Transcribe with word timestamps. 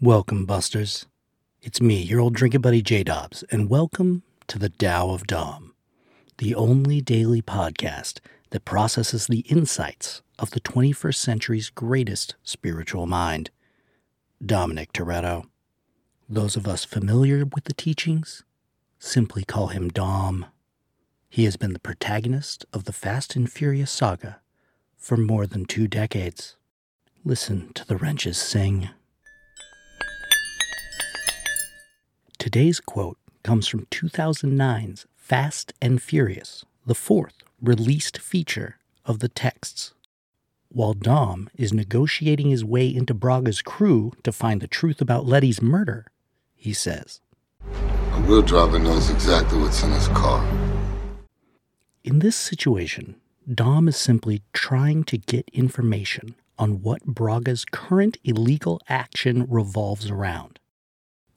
Welcome, 0.00 0.46
Busters. 0.46 1.06
It's 1.60 1.80
me, 1.80 2.00
your 2.00 2.20
old 2.20 2.34
drinking 2.34 2.60
buddy 2.60 2.82
J 2.82 3.02
Dobbs, 3.02 3.42
and 3.50 3.68
welcome 3.68 4.22
to 4.46 4.56
the 4.56 4.68
Tao 4.68 5.10
of 5.10 5.26
Dom, 5.26 5.74
the 6.36 6.54
only 6.54 7.00
daily 7.00 7.42
podcast 7.42 8.20
that 8.50 8.64
processes 8.64 9.26
the 9.26 9.40
insights 9.48 10.22
of 10.38 10.52
the 10.52 10.60
21st 10.60 11.16
century's 11.16 11.70
greatest 11.70 12.36
spiritual 12.44 13.08
mind, 13.08 13.50
Dominic 14.40 14.92
Toretto. 14.92 15.46
Those 16.28 16.54
of 16.54 16.68
us 16.68 16.84
familiar 16.84 17.44
with 17.44 17.64
the 17.64 17.74
teachings 17.74 18.44
simply 19.00 19.42
call 19.42 19.66
him 19.66 19.88
Dom. 19.88 20.46
He 21.28 21.42
has 21.42 21.56
been 21.56 21.72
the 21.72 21.80
protagonist 21.80 22.64
of 22.72 22.84
the 22.84 22.92
Fast 22.92 23.34
and 23.34 23.50
Furious 23.50 23.90
saga 23.90 24.38
for 24.96 25.16
more 25.16 25.44
than 25.44 25.64
two 25.64 25.88
decades. 25.88 26.56
Listen 27.24 27.72
to 27.72 27.84
the 27.84 27.96
wrenches 27.96 28.38
sing. 28.38 28.90
Today's 32.50 32.80
quote 32.80 33.18
comes 33.42 33.68
from 33.68 33.84
2009's 33.90 35.04
Fast 35.14 35.74
and 35.82 36.00
Furious, 36.00 36.64
the 36.86 36.94
fourth 36.94 37.34
released 37.60 38.16
feature 38.16 38.78
of 39.04 39.18
the 39.18 39.28
texts. 39.28 39.92
While 40.70 40.94
Dom 40.94 41.50
is 41.56 41.74
negotiating 41.74 42.48
his 42.48 42.64
way 42.64 42.88
into 42.88 43.12
Braga's 43.12 43.60
crew 43.60 44.12
to 44.22 44.32
find 44.32 44.62
the 44.62 44.66
truth 44.66 45.02
about 45.02 45.26
Letty's 45.26 45.60
murder, 45.60 46.06
he 46.54 46.72
says, 46.72 47.20
A 47.70 48.20
real 48.22 48.40
driver 48.40 48.78
knows 48.78 49.10
exactly 49.10 49.60
what's 49.60 49.82
in 49.82 49.92
his 49.92 50.08
car. 50.08 50.42
In 52.02 52.20
this 52.20 52.34
situation, 52.34 53.16
Dom 53.46 53.88
is 53.88 53.96
simply 53.98 54.40
trying 54.54 55.04
to 55.04 55.18
get 55.18 55.50
information 55.52 56.34
on 56.58 56.80
what 56.80 57.04
Braga's 57.04 57.66
current 57.66 58.16
illegal 58.24 58.80
action 58.88 59.46
revolves 59.50 60.08
around. 60.08 60.57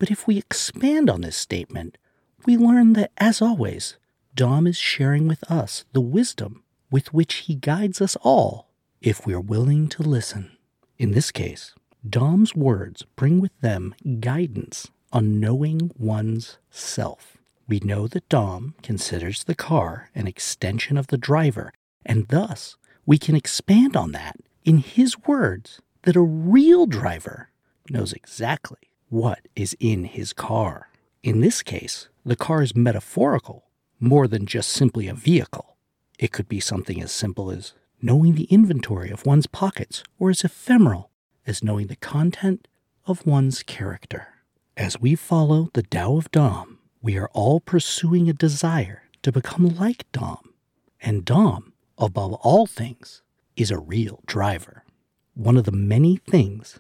But 0.02 0.10
if 0.10 0.26
we 0.26 0.40
expand 0.40 1.12
on 1.12 1.22
this 1.22 1.38
statement, 1.38 1.96
we 2.44 2.58
learn 2.58 2.94
that, 2.94 3.12
as 3.20 3.40
always, 3.40 3.98
Dom 4.34 4.66
is 4.66 4.76
sharing 4.76 5.28
with 5.28 5.44
us 5.44 5.86
the 5.94 6.02
wisdom 6.02 6.64
with 6.90 7.14
which 7.14 7.36
he 7.46 7.54
guides 7.54 8.02
us 8.02 8.18
all 8.24 8.72
if 9.00 9.28
we're 9.28 9.40
willing 9.40 9.88
to 9.90 10.02
listen. 10.02 10.58
In 10.98 11.12
this 11.12 11.30
case, 11.30 11.76
Dom's 12.10 12.56
words 12.56 13.06
bring 13.16 13.40
with 13.40 13.52
them 13.62 13.94
guidance 14.20 14.90
on 15.14 15.40
knowing 15.40 15.92
one's 16.00 16.58
self. 16.72 17.38
We 17.68 17.80
know 17.82 18.08
that 18.08 18.28
Dom 18.28 18.74
considers 18.82 19.44
the 19.44 19.54
car 19.54 20.10
an 20.16 20.26
extension 20.26 20.98
of 20.98 21.08
the 21.08 21.18
driver, 21.20 21.74
and 22.04 22.28
thus 22.30 22.76
we 23.06 23.20
can 23.20 23.36
expand 23.36 23.96
on 23.96 24.14
that 24.14 24.38
in 24.66 24.80
his 24.80 25.16
words 25.28 25.80
that 26.02 26.16
a 26.16 26.22
real 26.22 26.88
driver 26.88 27.52
knows 27.88 28.14
exactly 28.14 28.91
what 29.12 29.46
is 29.58 29.76
in 29.82 30.06
his 30.06 30.32
car. 30.32 30.90
In 31.22 31.42
this 31.42 31.62
case, 31.62 32.08
the 32.26 32.38
car 32.38 32.62
is 32.62 32.74
metaphorical 32.74 33.66
more 34.00 34.26
than 34.26 34.46
just 34.46 34.70
simply 34.70 35.08
a 35.08 35.14
vehicle. 35.14 35.76
It 36.18 36.32
could 36.32 36.48
be 36.48 36.62
something 36.62 37.02
as 37.02 37.12
simple 37.12 37.52
as 37.52 37.74
knowing 38.02 38.36
the 38.36 38.46
inventory 38.46 39.12
of 39.12 39.26
one's 39.26 39.48
pockets, 39.48 40.02
or 40.18 40.30
as 40.30 40.46
ephemeral 40.46 41.12
as 41.46 41.62
knowing 41.62 41.88
the 41.88 41.98
content 41.98 42.70
of 43.06 43.26
one's 43.26 43.64
character. 43.64 44.30
As 44.78 45.02
we 45.02 45.16
follow 45.16 45.70
the 45.74 45.84
Tao 45.84 46.16
of 46.16 46.32
Dom, 46.32 46.80
we 47.02 47.18
are 47.18 47.30
all 47.34 47.60
pursuing 47.60 48.30
a 48.30 48.34
desire 48.34 49.04
to 49.24 49.32
become 49.32 49.68
like 49.76 50.10
Dom. 50.14 50.54
And 51.02 51.26
Dom, 51.26 51.74
above 51.98 52.34
all 52.36 52.66
things, 52.66 53.22
is 53.58 53.72
a 53.72 53.78
real 53.78 54.22
driver. 54.26 54.86
One 55.34 55.58
of 55.58 55.66
the 55.66 55.72
many 55.74 56.16
things 56.16 56.80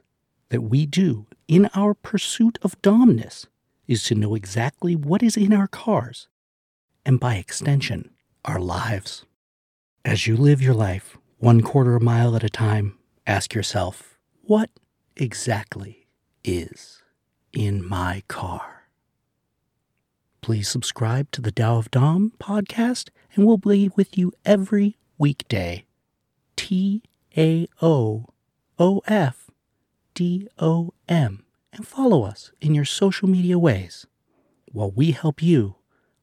that 0.51 0.61
we 0.61 0.85
do 0.85 1.25
in 1.47 1.69
our 1.73 1.93
pursuit 1.93 2.59
of 2.61 2.79
domness 2.81 3.47
is 3.87 4.03
to 4.03 4.13
know 4.13 4.35
exactly 4.35 4.95
what 4.95 5.23
is 5.23 5.37
in 5.37 5.53
our 5.53 5.67
cars, 5.67 6.27
and 7.05 7.19
by 7.19 7.35
extension, 7.35 8.11
our 8.43 8.59
lives. 8.59 9.25
As 10.03 10.27
you 10.27 10.35
live 10.35 10.61
your 10.61 10.73
life 10.73 11.17
one 11.39 11.61
quarter 11.61 11.95
a 11.95 12.01
mile 12.01 12.35
at 12.35 12.43
a 12.43 12.49
time, 12.49 12.97
ask 13.25 13.55
yourself, 13.55 14.19
what 14.43 14.69
exactly 15.15 16.07
is 16.43 17.01
in 17.53 17.87
my 17.87 18.21
car? 18.27 18.83
Please 20.41 20.67
subscribe 20.67 21.31
to 21.31 21.41
the 21.41 21.51
Tao 21.51 21.77
of 21.77 21.89
Dom 21.91 22.33
podcast, 22.39 23.09
and 23.35 23.45
we'll 23.45 23.57
be 23.57 23.89
with 23.95 24.17
you 24.17 24.33
every 24.43 24.97
weekday. 25.17 25.85
T 26.57 27.03
A 27.37 27.67
O 27.81 28.25
O 28.77 29.01
F 29.07 29.40
D 30.13 30.47
O 30.59 30.93
M 31.07 31.45
and 31.73 31.87
follow 31.87 32.23
us 32.23 32.51
in 32.59 32.75
your 32.75 32.85
social 32.85 33.29
media 33.29 33.57
ways 33.57 34.07
while 34.71 34.91
we 34.91 35.11
help 35.11 35.41
you 35.41 35.75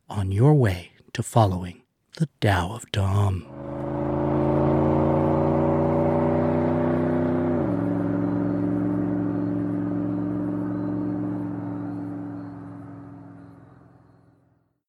on 0.08 0.30
your 0.30 0.54
way 0.54 0.92
to 1.12 1.22
following 1.22 1.82
the 2.18 2.28
Tao 2.40 2.72
of 2.72 2.90
Dom. 2.92 3.87